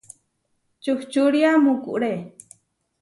Čuhčúria 0.83 1.51
mukuré. 1.63 2.13